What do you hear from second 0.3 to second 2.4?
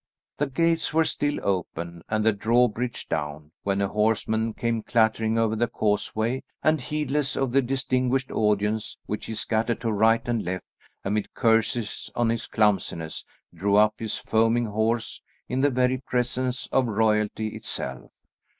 The gates were still open and the